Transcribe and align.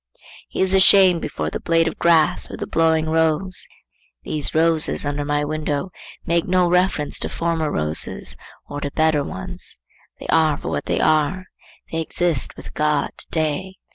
He 0.49 0.61
is 0.61 0.73
ashamed 0.73 1.21
before 1.21 1.51
the 1.51 1.59
blade 1.59 1.87
of 1.87 1.99
grass 1.99 2.49
or 2.49 2.57
the 2.57 2.65
blowing 2.65 3.07
rose. 3.07 3.67
These 4.23 4.55
roses 4.55 5.05
under 5.05 5.23
my 5.23 5.45
window 5.45 5.91
make 6.25 6.47
no 6.47 6.67
reference 6.67 7.19
to 7.19 7.29
former 7.29 7.69
roses 7.69 8.35
or 8.67 8.81
to 8.81 8.89
better 8.89 9.23
ones; 9.23 9.77
they 10.19 10.25
are 10.31 10.57
for 10.57 10.69
what 10.69 10.85
they 10.85 10.99
are; 10.99 11.45
they 11.91 11.99
exist 12.01 12.55
with 12.57 12.73
God 12.73 13.11
to 13.15 13.27
day. 13.29 13.75